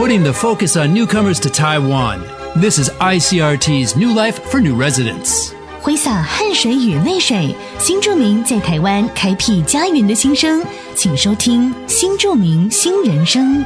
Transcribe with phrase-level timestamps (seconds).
[0.00, 2.20] putting the focus on newcomers to Taiwan.
[2.60, 5.52] This is ICRT's New Life for New Residents.
[5.80, 10.62] 挥洒汗水与泪水，新住民在台湾开辟家园的心声，
[10.94, 13.60] 请收听《新住民新人生》。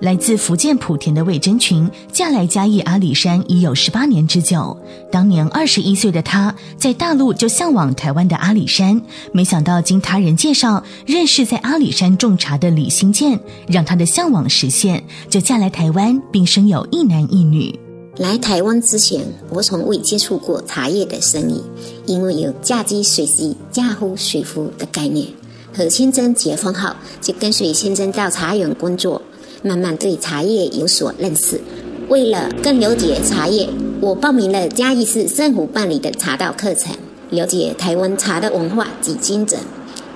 [0.00, 4.76] 来自福建莆田的魏真群嫁来嘉义阿里山已有十八年之久。
[5.10, 9.00] 当年二十一岁的她，在大陆就向往台湾的阿里山，
[9.32, 17.78] 没想到经他人介绍认识在阿里山种茶的李新建，让她的向往实现，就嫁来台湾，并生有一男一女。
[18.18, 21.62] 来台湾之前，我从未接触过茶叶的生意，
[22.04, 25.26] 因为有嫁鸡随鸡、嫁夫随夫的概念。
[25.74, 26.88] 和先生结婚后，
[27.20, 29.20] 就跟随先生到茶园工作。
[29.62, 31.60] 慢慢对茶叶有所认识，
[32.08, 33.68] 为了更了解茶叶，
[34.00, 36.94] 我报名了嘉义市政府办理的茶道课程，
[37.30, 39.58] 了解台湾茶的文化及精神，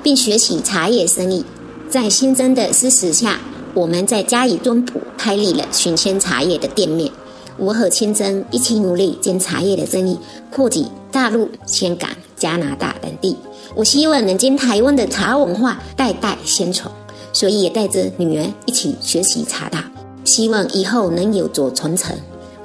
[0.02, 1.44] 并学习茶叶生意。
[1.88, 3.40] 在新增的支持下，
[3.74, 7.10] 我们在嘉义中埔开立了寻仙茶叶的店面。
[7.56, 10.16] 我和清真一起努力，将茶叶的生意
[10.50, 13.36] 扩及大陆、香港、加拿大等地。
[13.74, 16.90] 我希望能将台湾的茶文化代代相传。
[17.32, 19.78] 所以也带着女儿一起学习茶道，
[20.24, 22.16] 希望以后能有所传承。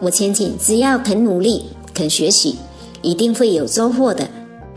[0.01, 2.57] 我相信，只要肯努力、肯学习，
[3.01, 4.27] 一定会有收获的。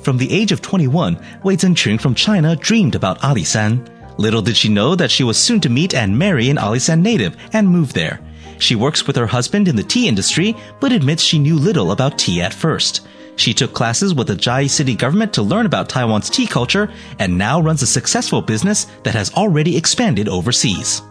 [0.03, 3.81] From the age of 21, Wei Zhenqing from China dreamed about Alishan.
[4.17, 7.33] Little did she know that she was soon to meet and marry an Alishan native
[7.53, 8.21] and move there.
[8.59, 12.19] She works with her husband in the tea industry, but admits she knew little about
[12.19, 13.03] tea at first.
[13.39, 17.39] She took classes with the Chiayi city government to learn about Taiwan's tea culture and
[17.39, 21.03] now runs a successful business that has already expanded overseas.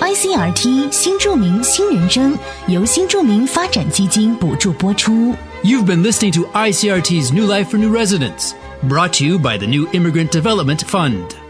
[0.00, 5.34] ICRT 新住民新人生由新住民发展基金补助播出。
[5.64, 8.52] You've been listening to ICRT's New Life for New Residents,
[8.84, 11.45] brought to you by the New Immigrant Development Fund.